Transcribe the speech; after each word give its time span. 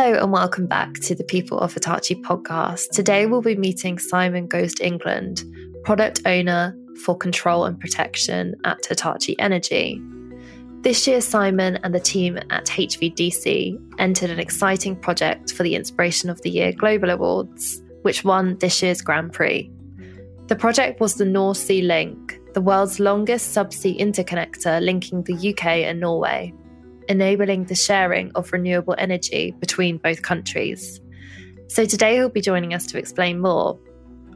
Hello 0.00 0.22
and 0.22 0.30
welcome 0.30 0.68
back 0.68 0.94
to 1.00 1.16
the 1.16 1.24
People 1.24 1.58
of 1.58 1.74
Hitachi 1.74 2.14
podcast. 2.22 2.90
Today 2.90 3.26
we'll 3.26 3.42
be 3.42 3.56
meeting 3.56 3.98
Simon 3.98 4.46
Ghost 4.46 4.80
England, 4.80 5.42
product 5.82 6.22
owner 6.24 6.72
for 7.04 7.16
control 7.16 7.64
and 7.64 7.80
protection 7.80 8.54
at 8.64 8.78
Hitachi 8.86 9.36
Energy. 9.40 10.00
This 10.82 11.04
year, 11.08 11.20
Simon 11.20 11.80
and 11.82 11.92
the 11.92 11.98
team 11.98 12.38
at 12.50 12.66
HVDC 12.66 13.76
entered 13.98 14.30
an 14.30 14.38
exciting 14.38 14.94
project 14.94 15.52
for 15.52 15.64
the 15.64 15.74
Inspiration 15.74 16.30
of 16.30 16.40
the 16.42 16.50
Year 16.50 16.70
Global 16.70 17.10
Awards, 17.10 17.82
which 18.02 18.22
won 18.22 18.56
this 18.58 18.80
year's 18.80 19.02
Grand 19.02 19.32
Prix. 19.32 19.68
The 20.46 20.54
project 20.54 21.00
was 21.00 21.14
the 21.14 21.24
North 21.24 21.58
Sea 21.58 21.82
Link, 21.82 22.38
the 22.54 22.60
world's 22.60 23.00
longest 23.00 23.52
subsea 23.52 23.98
interconnector 23.98 24.80
linking 24.80 25.24
the 25.24 25.50
UK 25.50 25.66
and 25.66 25.98
Norway 25.98 26.54
enabling 27.08 27.64
the 27.64 27.74
sharing 27.74 28.30
of 28.34 28.52
renewable 28.52 28.94
energy 28.98 29.54
between 29.60 29.98
both 29.98 30.22
countries. 30.22 31.00
So 31.68 31.84
today 31.84 32.14
he'll 32.16 32.28
be 32.28 32.40
joining 32.40 32.74
us 32.74 32.86
to 32.86 32.98
explain 32.98 33.40
more. 33.40 33.78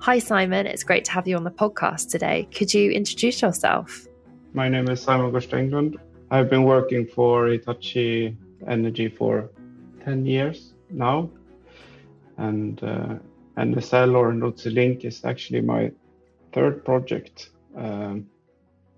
Hi, 0.01 0.19
Simon. 0.19 0.67
It's 0.67 0.83
great 0.83 1.05
to 1.07 1.13
have 1.13 1.29
you 1.29 1.37
on 1.37 1.45
the 1.45 1.51
podcast 1.51 2.11
today. 2.11 2.49
Could 2.55 2.75
you 2.75 2.91
introduce 2.91 3.41
yourself? 3.41 4.07
My 4.53 4.69
name 4.69 4.89
is 4.89 5.01
Simon 5.01 5.31
Goes 5.31 5.51
England. 5.53 5.97
I've 6.31 6.51
been 6.51 6.65
working 6.65 7.07
for 7.07 7.47
Hitachi 7.47 8.37
Energy 8.67 9.09
for 9.09 9.51
10 10.05 10.27
years 10.27 10.75
now. 10.91 11.31
And 12.37 12.83
uh, 12.83 13.15
NSL 13.57 14.15
or 14.15 14.57
Sea 14.57 14.71
Link 14.71 15.05
is 15.05 15.25
actually 15.25 15.61
my 15.61 15.93
third 16.53 16.85
project 16.85 17.51
um, 17.77 18.27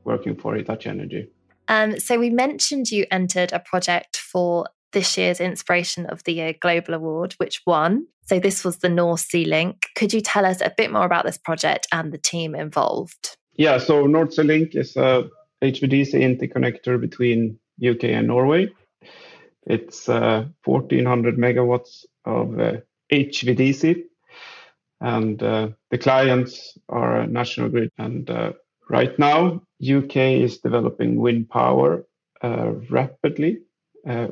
working 0.05 0.37
for 0.37 0.55
Hitachi 0.55 0.89
Energy. 0.89 1.29
Um, 1.69 1.98
so 1.98 2.19
we 2.19 2.31
mentioned 2.31 2.91
you 2.91 3.07
entered 3.11 3.53
a 3.53 3.61
project 3.61 4.17
for 4.17 4.67
this 4.93 5.19
year's 5.19 5.41
Inspiration 5.41 6.07
of 6.07 6.23
the 6.25 6.33
Year 6.33 6.55
Global 6.61 6.95
Award, 6.95 7.34
which 7.39 7.62
won. 7.67 8.07
So 8.27 8.39
this 8.39 8.65
was 8.65 8.79
the 8.79 8.89
North 8.89 9.20
Sea 9.20 9.45
Link. 9.45 9.89
Could 9.97 10.12
you 10.12 10.20
tell 10.20 10.47
us 10.47 10.61
a 10.61 10.73
bit 10.77 10.91
more 10.91 11.05
about 11.05 11.25
this 11.25 11.37
project 11.37 11.87
and 11.92 12.12
the 12.12 12.19
team 12.19 12.55
involved? 12.55 13.37
Yeah, 13.57 13.79
so 13.79 14.07
North 14.07 14.35
Sea 14.35 14.42
Link 14.42 14.75
is 14.75 14.97
a 14.97 15.29
HVDC 15.62 16.15
interconnector 16.15 17.01
between 17.01 17.59
UK 17.85 18.05
and 18.05 18.29
Norway. 18.29 18.69
It's 19.67 20.09
uh, 20.09 20.47
1400 20.65 21.37
megawatts 21.37 22.05
of 22.25 22.59
uh, 22.59 22.77
HVDC, 23.12 24.05
and 25.01 25.42
uh, 25.42 25.69
the 25.91 25.98
clients 25.98 26.77
are 26.89 27.27
National 27.27 27.69
Grid 27.69 27.91
and 27.98 28.29
uh, 28.29 28.53
Right 28.89 29.19
now, 29.19 29.63
UK 29.83 30.17
is 30.17 30.59
developing 30.59 31.17
wind 31.17 31.49
power 31.49 32.07
uh, 32.43 32.73
rapidly, 32.91 33.61
uh, 34.09 34.29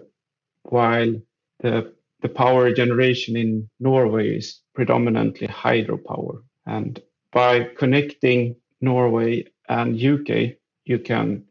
while 0.65 1.15
the 1.61 1.95
the 2.21 2.29
power 2.29 2.73
generation 2.73 3.37
in 3.37 3.69
Norway 3.81 4.37
is 4.37 4.61
predominantly 4.75 5.49
hydropower. 5.49 6.43
And 6.67 7.01
by 7.33 7.65
connecting 7.77 8.57
Norway 8.81 9.47
and 9.69 9.97
UK, 10.01 10.57
you 10.85 10.99
can 11.01 11.45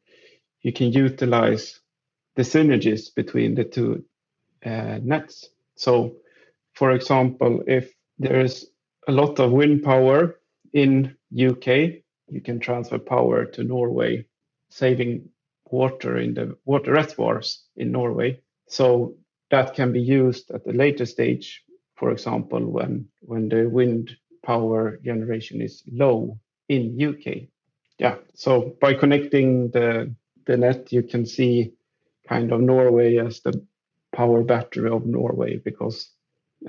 you 0.61 0.71
can 0.71 0.91
utilize 0.93 1.79
the 2.35 2.43
synergies 2.43 3.13
between 3.15 3.55
the 3.55 3.65
two 3.65 4.05
uh, 4.65 4.99
nets. 5.03 5.49
So, 5.75 6.15
for 6.73 6.91
example, 6.91 7.63
if 7.67 7.91
there 8.19 8.39
is 8.41 8.67
a 9.07 9.11
lot 9.11 9.39
of 9.39 9.51
wind 9.51 9.83
power 9.83 10.39
in 10.73 11.15
UK 11.35 12.03
you 12.31 12.41
can 12.41 12.59
transfer 12.59 12.97
power 12.97 13.45
to 13.45 13.63
Norway, 13.63 14.25
saving 14.69 15.29
water 15.69 16.17
in 16.17 16.33
the 16.33 16.57
water 16.65 16.93
reservoirs 16.93 17.63
in 17.75 17.91
Norway. 17.91 18.39
So 18.67 19.15
that 19.49 19.75
can 19.75 19.91
be 19.91 20.01
used 20.01 20.51
at 20.51 20.65
a 20.67 20.71
later 20.71 21.05
stage, 21.05 21.63
for 21.95 22.11
example, 22.11 22.65
when 22.65 23.07
when 23.19 23.49
the 23.49 23.69
wind 23.69 24.15
power 24.43 24.97
generation 25.03 25.61
is 25.61 25.83
low 25.91 26.39
in 26.69 26.97
UK. 26.99 27.49
Yeah. 27.99 28.15
So 28.33 28.75
by 28.81 28.93
connecting 28.93 29.71
the 29.71 30.15
the 30.45 30.57
net, 30.57 30.91
you 30.91 31.03
can 31.03 31.25
see 31.25 31.73
kind 32.27 32.51
of 32.51 32.61
Norway 32.61 33.17
as 33.17 33.41
the 33.41 33.65
power 34.13 34.43
battery 34.43 34.89
of 34.89 35.05
Norway 35.05 35.57
because 35.57 36.09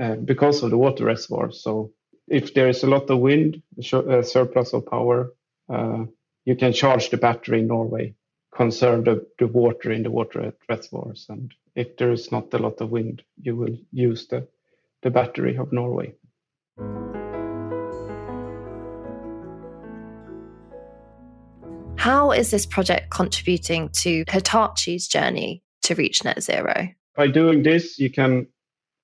uh, 0.00 0.16
because 0.16 0.62
of 0.62 0.70
the 0.70 0.78
water 0.78 1.04
reservoir. 1.04 1.52
So 1.52 1.92
if 2.28 2.54
there 2.54 2.68
is 2.68 2.82
a 2.82 2.86
lot 2.86 3.10
of 3.10 3.18
wind, 3.18 3.62
a 3.78 4.22
surplus 4.22 4.72
of 4.72 4.86
power, 4.86 5.32
Uh, 5.72 6.04
you 6.44 6.54
can 6.54 6.72
charge 6.72 7.08
the 7.08 7.16
battery 7.16 7.60
in 7.60 7.68
Norway, 7.68 8.14
conserve 8.54 9.06
the, 9.06 9.26
the 9.38 9.46
water 9.46 9.90
in 9.90 10.02
the 10.02 10.10
water 10.10 10.42
at 10.42 10.54
reservoirs, 10.68 11.26
and 11.30 11.54
if 11.74 11.96
there 11.96 12.12
is 12.12 12.30
not 12.30 12.52
a 12.52 12.58
lot 12.58 12.80
of 12.82 12.90
wind, 12.90 13.22
you 13.40 13.56
will 13.56 13.78
use 13.90 14.26
the, 14.26 14.46
the 15.02 15.10
battery 15.10 15.56
of 15.56 15.72
Norway. 15.72 16.12
How 21.96 22.32
is 22.32 22.50
this 22.50 22.66
project 22.66 23.10
contributing 23.10 23.88
to 24.00 24.24
Hitachi's 24.26 25.06
journey 25.08 25.62
to 25.82 25.94
reach 25.94 26.22
net 26.24 26.42
zero? 26.42 26.88
By 27.16 27.28
doing 27.28 27.62
this, 27.62 27.98
you 27.98 28.10
can 28.10 28.48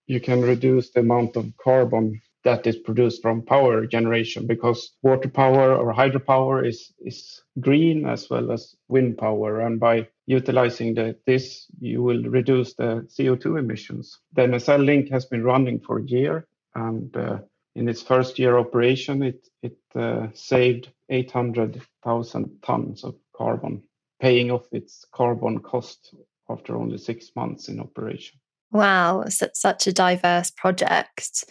you 0.06 0.20
can 0.20 0.40
reduce 0.40 0.90
the 0.90 1.00
amount 1.00 1.36
of 1.36 1.52
carbon 1.62 2.20
that 2.48 2.66
is 2.66 2.76
produced 2.76 3.20
from 3.20 3.42
power 3.42 3.84
generation 3.84 4.47
because 4.47 4.97
water 5.03 5.28
power 5.28 5.76
or 5.76 5.92
hydropower 5.92 6.66
is, 6.66 6.94
is 6.98 7.42
green 7.60 8.06
as 8.06 8.31
well 8.31 8.50
as 8.50 8.75
wind 8.88 9.19
power. 9.19 9.60
And 9.60 9.78
by 9.78 10.09
utilizing 10.25 10.94
the, 10.94 11.14
this, 11.26 11.66
you 11.78 12.03
will 12.03 12.22
reduce 12.22 12.72
the 12.72 13.06
CO2 13.14 13.58
emissions. 13.58 14.19
The 14.32 14.42
NSL 14.42 14.82
link 14.82 15.10
has 15.10 15.26
been 15.26 15.44
running 15.44 15.78
for 15.78 15.98
a 15.98 16.04
year 16.04 16.47
and 16.75 17.14
uh, 17.14 17.38
in 17.75 17.87
its 17.87 18.00
first 18.00 18.38
year 18.38 18.58
operation, 18.58 19.22
it, 19.22 19.47
it 19.62 19.76
uh, 19.94 20.28
saved 20.32 20.91
800,000 21.10 22.50
tons 22.64 23.04
of 23.04 23.14
carbon, 23.37 23.82
paying 24.22 24.50
off 24.50 24.66
its 24.72 25.04
carbon 25.12 25.58
cost 25.60 26.14
after 26.48 26.76
only 26.76 26.97
six 26.97 27.31
months 27.37 27.69
in 27.69 27.78
operation. 27.78 28.41
Wow, 28.72 29.26
such 29.28 29.87
a 29.87 29.92
diverse 29.92 30.50
project. 30.50 31.44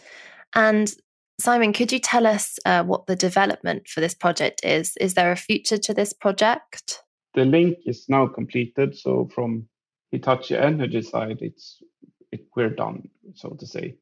And 0.54 0.92
Simon, 1.40 1.72
could 1.72 1.92
you 1.92 2.00
tell 2.00 2.26
us 2.26 2.58
uh, 2.66 2.82
what 2.82 3.06
the 3.06 3.16
development 3.16 3.88
for 3.88 4.00
this 4.00 4.14
project 4.14 4.64
is? 4.64 4.96
Is 5.00 5.14
there 5.14 5.30
a 5.30 5.36
future 5.36 5.78
to 5.78 5.94
this 5.94 6.12
project? 6.12 7.02
The 7.34 7.44
link 7.44 7.78
is 7.86 8.06
now 8.08 8.26
completed. 8.26 8.96
So 8.98 9.28
from 9.32 9.68
Hitachi 10.10 10.56
Energy 10.56 11.02
side, 11.02 11.38
it's 11.40 11.80
it, 12.32 12.46
we're 12.56 12.70
done, 12.70 13.08
so 13.34 13.50
to 13.50 13.66
say. 13.66 13.96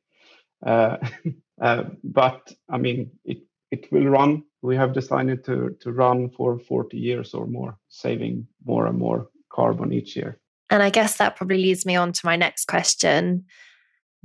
Uh, 0.65 0.97
uh, 1.61 1.85
but 2.03 2.53
I 2.71 2.79
mean, 2.79 3.11
it 3.25 3.39
it 3.71 3.93
will 3.93 4.06
run. 4.06 4.45
We 4.62 4.77
have 4.77 4.95
decided 4.95 5.45
to 5.45 5.77
to 5.81 5.93
run 5.93 6.31
for 6.31 6.59
40 6.59 6.97
years 6.97 7.35
or 7.35 7.47
more, 7.47 7.77
saving 7.89 8.47
more 8.65 8.87
and 8.87 8.99
more 8.99 9.29
carbon 9.53 9.93
each 9.93 10.17
year. 10.17 10.41
And 10.71 10.83
I 10.83 10.91
guess 10.91 11.19
that 11.19 11.37
probably 11.37 11.59
leads 11.59 11.85
me 11.87 11.97
on 11.97 12.12
to 12.12 12.21
my 12.25 12.37
next 12.37 12.67
question 12.67 13.45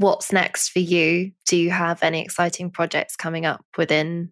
what's 0.02 0.34
next 0.34 0.70
for 0.70 0.80
you? 0.80 1.32
Do 1.46 1.58
you 1.58 1.70
have 1.70 2.04
any 2.04 2.22
exciting 2.22 2.72
projects 2.72 3.16
coming 3.16 3.46
up 3.46 3.64
within 3.78 4.32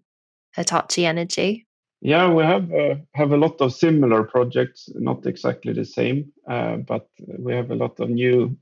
Hitachi 0.55 1.05
Energy? 1.05 1.67
Yeah, 2.01 2.31
we 2.31 2.43
have 2.43 2.71
uh, 2.73 2.95
have 3.13 3.33
a 3.33 3.37
lot 3.37 3.59
of 3.59 3.73
similar 3.73 4.23
projects, 4.23 4.89
not 4.95 5.25
exactly 5.25 5.73
the 5.73 5.85
same, 5.85 6.31
uh, 6.49 6.77
but 6.77 7.09
we 7.37 7.53
have 7.53 7.71
a 7.71 7.75
lot 7.75 7.99
of 7.99 8.09
new 8.09 8.57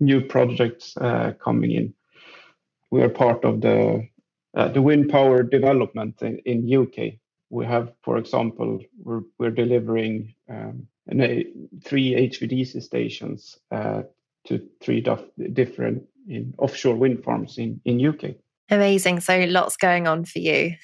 new 0.00 0.20
projects 0.20 0.96
uh, 0.98 1.32
coming 1.42 1.72
in. 1.72 1.94
We 2.90 3.02
are 3.02 3.08
part 3.08 3.44
of 3.44 3.62
the 3.62 4.06
uh, 4.54 4.68
the 4.68 4.82
wind 4.82 5.08
power 5.08 5.42
development 5.42 6.20
in, 6.20 6.38
in 6.44 6.82
UK. 6.82 7.14
We 7.50 7.64
have, 7.64 7.94
for 8.02 8.18
example, 8.18 8.80
we're 9.02 9.22
we're 9.38 9.50
delivering 9.50 10.34
um, 10.50 10.86
an, 11.06 11.22
a, 11.22 11.46
three 11.82 12.28
HVDC 12.28 12.82
stations 12.82 13.58
uh, 13.70 14.02
to 14.44 14.68
three 14.82 15.02
different 15.54 16.02
in 16.28 16.54
offshore 16.58 16.96
wind 16.96 17.24
farms 17.24 17.58
in, 17.58 17.80
in 17.84 18.06
UK. 18.06 18.36
Amazing. 18.70 19.20
So 19.20 19.44
lots 19.48 19.76
going 19.76 20.06
on 20.06 20.24
for 20.24 20.38
you. 20.38 20.74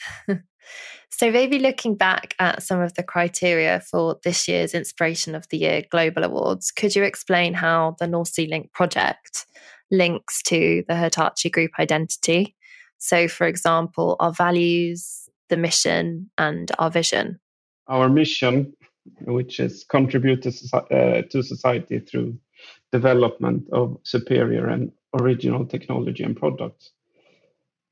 so 1.11 1.31
maybe 1.31 1.58
looking 1.58 1.94
back 1.96 2.35
at 2.38 2.62
some 2.62 2.81
of 2.81 2.94
the 2.94 3.02
criteria 3.02 3.81
for 3.81 4.19
this 4.25 4.49
year's 4.49 4.75
Inspiration 4.75 5.35
of 5.35 5.49
the 5.50 5.58
Year 5.58 5.82
Global 5.91 6.25
Awards, 6.25 6.70
could 6.70 6.96
you 6.96 7.02
explain 7.02 7.55
how 7.55 7.94
the 7.99 8.06
North 8.06 8.29
Sea 8.29 8.46
Link 8.46 8.73
project 8.73 9.46
links 9.91 10.43
to 10.44 10.82
the 10.88 10.96
Hitachi 10.96 11.50
Group 11.50 11.73
identity? 11.79 12.56
So, 12.99 13.29
for 13.29 13.46
example, 13.46 14.17
our 14.19 14.32
values, 14.32 15.29
the 15.50 15.58
mission, 15.58 16.31
and 16.38 16.73
our 16.79 16.91
vision. 16.91 17.38
Our 17.87 18.08
mission, 18.08 18.73
which 19.26 19.61
is 19.61 19.85
contribute 19.85 20.43
to, 20.43 20.76
uh, 20.91 21.23
to 21.31 21.43
society 21.43 21.99
through 21.99 22.38
development 22.93 23.69
of 23.73 23.99
superior 24.05 24.69
and 24.69 24.91
original 25.14 25.64
technology 25.66 26.22
and 26.22 26.37
products. 26.37 26.90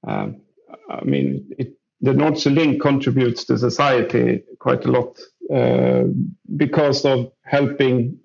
Um, 0.07 0.43
I 0.91 1.05
mean, 1.05 1.53
it, 1.59 1.75
the 2.01 2.35
Sea 2.35 2.51
Link 2.51 2.83
contributes 2.83 3.45
to 3.45 3.57
society 3.57 4.43
quite 4.59 4.85
a 4.85 4.91
lot 4.91 5.19
uh, 5.53 6.05
because 6.57 7.05
of 7.05 7.33
helping 7.43 8.19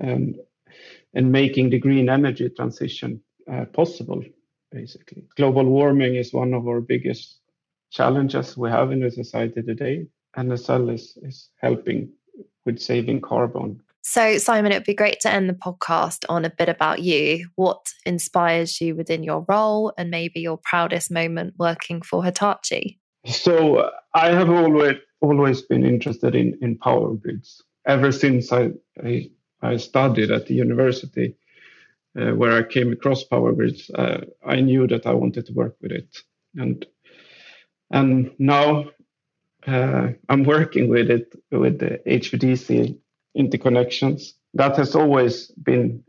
and, 0.00 0.36
and 1.14 1.32
making 1.32 1.70
the 1.70 1.78
green 1.78 2.08
energy 2.08 2.48
transition 2.50 3.20
uh, 3.52 3.64
possible, 3.66 4.22
basically. 4.70 5.24
Global 5.36 5.64
warming 5.64 6.14
is 6.14 6.32
one 6.32 6.54
of 6.54 6.68
our 6.68 6.80
biggest 6.80 7.40
challenges 7.90 8.56
we 8.56 8.70
have 8.70 8.92
in 8.92 9.00
the 9.00 9.10
society 9.10 9.62
today. 9.62 10.06
NSL 10.36 10.94
is, 10.94 11.18
is 11.22 11.48
helping 11.56 12.10
with 12.64 12.78
saving 12.78 13.20
carbon. 13.20 13.80
So, 14.02 14.38
Simon, 14.38 14.72
it 14.72 14.76
would 14.76 14.84
be 14.84 14.94
great 14.94 15.20
to 15.20 15.30
end 15.30 15.48
the 15.48 15.54
podcast 15.54 16.24
on 16.28 16.44
a 16.44 16.50
bit 16.50 16.68
about 16.68 17.02
you. 17.02 17.48
What 17.56 17.84
inspires 18.06 18.80
you 18.80 18.96
within 18.96 19.22
your 19.22 19.44
role 19.48 19.92
and 19.98 20.10
maybe 20.10 20.40
your 20.40 20.58
proudest 20.58 21.10
moment 21.10 21.54
working 21.58 22.00
for 22.02 22.24
Hitachi? 22.24 22.98
So, 23.26 23.90
I 24.14 24.30
have 24.30 24.50
always 24.50 24.96
always 25.20 25.62
been 25.62 25.84
interested 25.84 26.34
in, 26.34 26.56
in 26.62 26.78
power 26.78 27.12
grids. 27.14 27.62
Ever 27.86 28.12
since 28.12 28.52
I, 28.52 28.70
I, 29.04 29.30
I 29.62 29.76
studied 29.76 30.30
at 30.30 30.46
the 30.46 30.54
university, 30.54 31.34
uh, 32.18 32.32
where 32.32 32.52
I 32.52 32.62
came 32.62 32.92
across 32.92 33.24
power 33.24 33.52
grids, 33.52 33.90
uh, 33.90 34.24
I 34.46 34.60
knew 34.60 34.86
that 34.86 35.06
I 35.06 35.12
wanted 35.12 35.46
to 35.46 35.52
work 35.52 35.76
with 35.80 35.92
it. 35.92 36.18
And 36.56 36.86
and 37.90 38.30
now 38.38 38.90
uh, 39.66 40.08
I'm 40.28 40.44
working 40.44 40.88
with 40.88 41.10
it 41.10 41.34
with 41.50 41.78
the 41.78 42.00
HVDC 42.06 42.98
interconnections. 43.38 44.32
That 44.54 44.76
has 44.76 44.94
always 44.94 45.48
been 45.52 46.04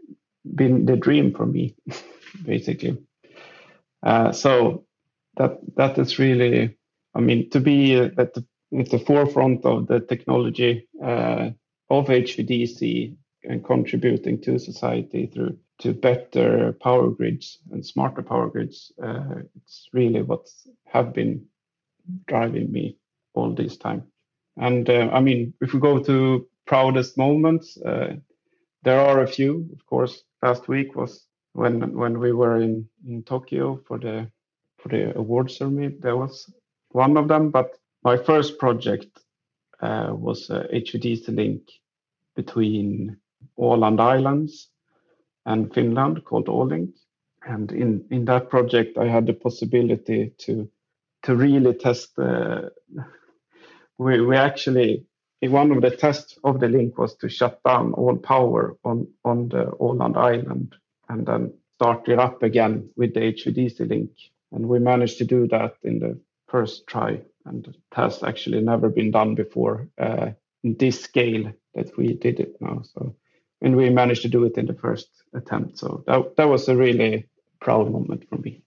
been 0.56 0.86
the 0.86 0.96
dream 0.96 1.34
for 1.34 1.46
me, 1.46 1.76
basically. 2.46 2.98
Uh, 4.04 4.32
so 4.32 4.86
that 5.38 5.60
that 5.76 5.98
is 5.98 6.20
really, 6.20 6.78
I 7.16 7.20
mean, 7.20 7.50
to 7.52 7.60
be 7.60 7.96
at 7.96 8.16
the, 8.16 8.46
at 8.78 8.90
the 8.90 9.00
forefront 9.00 9.66
of 9.66 9.88
the 9.88 10.00
technology 10.00 10.88
uh, 11.04 11.50
of 11.90 12.08
HVDC 12.08 13.16
and 13.44 13.64
contributing 13.64 14.42
to 14.42 14.60
society 14.60 15.28
through 15.28 15.58
to 15.80 15.94
better 15.94 16.74
power 16.82 17.10
grids 17.10 17.60
and 17.72 17.86
smarter 17.86 18.22
power 18.22 18.50
grids. 18.50 18.92
Uh, 19.02 19.44
it's 19.56 19.88
really 19.94 20.22
what 20.22 20.48
have 20.86 21.14
been 21.14 21.46
driving 22.28 22.72
me 22.72 22.98
all 23.34 23.54
this 23.54 23.78
time. 23.78 24.04
And 24.58 24.90
uh, 24.90 25.10
I 25.14 25.22
mean, 25.22 25.54
if 25.62 25.74
we 25.74 25.80
go 25.80 26.04
to 26.04 26.49
proudest 26.70 27.18
moments, 27.18 27.78
uh, 27.82 28.16
there 28.84 29.00
are 29.02 29.24
a 29.24 29.28
few. 29.28 29.68
Of 29.74 29.86
course, 29.88 30.24
last 30.44 30.68
week 30.68 30.96
was 30.96 31.26
when 31.54 31.98
when 31.98 32.20
we 32.20 32.32
were 32.32 32.62
in, 32.62 32.88
in 33.08 33.24
Tokyo 33.24 33.82
for 33.88 33.98
the 33.98 34.32
for 34.78 34.90
the 34.90 35.18
award 35.18 35.52
ceremony. 35.52 35.96
There 36.00 36.16
was 36.16 36.46
one 36.92 37.18
of 37.18 37.28
them, 37.28 37.50
but 37.50 37.76
my 38.04 38.18
first 38.18 38.60
project 38.60 39.08
uh, 39.82 40.14
was 40.14 40.50
a 40.52 40.68
HVDC 40.72 41.36
link 41.36 41.62
between 42.36 43.18
Åland 43.58 44.00
Islands 44.00 44.70
and 45.46 45.74
Finland 45.74 46.24
called 46.24 46.48
Ålink. 46.48 46.94
And 47.42 47.72
in, 47.72 48.06
in 48.12 48.26
that 48.26 48.50
project, 48.50 48.98
I 48.98 49.08
had 49.08 49.26
the 49.26 49.34
possibility 49.34 50.34
to 50.46 50.70
to 51.24 51.36
really 51.36 51.74
test 51.74 52.16
the. 52.16 52.72
We, 54.02 54.22
we 54.22 54.38
actually 54.38 55.09
one 55.42 55.72
of 55.72 55.82
the 55.82 55.96
tests 55.96 56.38
of 56.44 56.60
the 56.60 56.68
link 56.68 56.98
was 56.98 57.16
to 57.18 57.30
shut 57.30 57.64
down 57.64 57.94
all 57.94 58.18
power 58.18 58.76
on 58.84 59.08
on 59.24 59.50
the 59.50 59.66
Åland 59.80 60.18
island 60.18 60.76
and 61.08 61.26
then 61.26 61.54
start 61.76 62.10
it 62.10 62.20
up 62.20 62.44
again 62.44 62.90
with 62.98 63.14
the 63.14 63.22
HVDC 63.22 63.88
link. 63.88 64.12
And 64.52 64.68
we 64.68 64.80
managed 64.80 65.18
to 65.20 65.26
do 65.26 65.48
that 65.48 65.76
in 65.84 66.00
the 66.00 66.20
first 66.48 66.88
try, 66.88 67.22
and 67.46 67.68
it 67.68 67.76
has 67.94 68.24
actually 68.24 68.62
never 68.62 68.90
been 68.90 69.12
done 69.12 69.36
before 69.36 69.88
uh, 69.98 70.32
in 70.64 70.76
this 70.78 71.02
scale 71.02 71.54
that 71.76 71.96
we 71.98 72.14
did 72.14 72.40
it 72.40 72.58
now. 72.60 72.82
So, 72.94 73.16
and 73.62 73.76
we 73.76 73.90
managed 73.90 74.24
to 74.24 74.30
do 74.30 74.44
it 74.46 74.58
in 74.58 74.66
the 74.66 74.74
first 74.74 75.08
attempt. 75.34 75.78
So 75.78 76.04
that 76.08 76.36
that 76.36 76.50
was 76.50 76.68
a 76.68 76.76
really 76.76 77.30
proud 77.62 77.92
moment 77.92 78.28
for 78.28 78.38
me. 78.38 78.62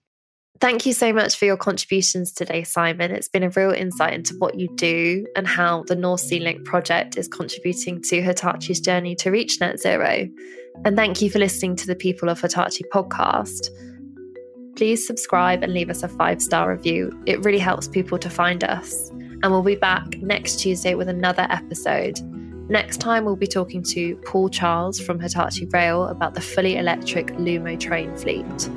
Thank 0.60 0.86
you 0.86 0.92
so 0.92 1.12
much 1.12 1.36
for 1.36 1.44
your 1.44 1.56
contributions 1.56 2.32
today, 2.32 2.62
Simon. 2.62 3.10
It's 3.10 3.28
been 3.28 3.42
a 3.42 3.50
real 3.50 3.72
insight 3.72 4.14
into 4.14 4.34
what 4.38 4.60
you 4.60 4.68
do 4.76 5.26
and 5.34 5.46
how 5.46 5.82
the 5.88 5.96
North 5.96 6.20
Sea 6.20 6.38
Link 6.38 6.64
project 6.64 7.16
is 7.16 7.26
contributing 7.26 8.00
to 8.02 8.22
Hitachi's 8.22 8.78
journey 8.80 9.16
to 9.16 9.30
reach 9.30 9.60
net 9.60 9.80
zero. 9.80 10.28
And 10.84 10.96
thank 10.96 11.20
you 11.20 11.30
for 11.30 11.38
listening 11.40 11.74
to 11.76 11.86
the 11.86 11.96
People 11.96 12.28
of 12.28 12.40
Hitachi 12.40 12.84
podcast. 12.92 13.68
Please 14.76 15.06
subscribe 15.06 15.62
and 15.62 15.74
leave 15.74 15.90
us 15.90 16.02
a 16.02 16.08
five 16.08 16.40
star 16.40 16.70
review. 16.70 17.12
It 17.26 17.44
really 17.44 17.58
helps 17.58 17.88
people 17.88 18.18
to 18.18 18.30
find 18.30 18.62
us. 18.62 19.10
And 19.10 19.50
we'll 19.50 19.62
be 19.62 19.74
back 19.74 20.16
next 20.18 20.60
Tuesday 20.60 20.94
with 20.94 21.08
another 21.08 21.46
episode. 21.50 22.20
Next 22.70 22.98
time, 22.98 23.24
we'll 23.24 23.36
be 23.36 23.46
talking 23.46 23.82
to 23.84 24.16
Paul 24.24 24.48
Charles 24.48 25.00
from 25.00 25.18
Hitachi 25.18 25.66
Rail 25.66 26.04
about 26.06 26.34
the 26.34 26.40
fully 26.40 26.76
electric 26.76 27.26
Lumo 27.32 27.78
train 27.78 28.16
fleet. 28.16 28.70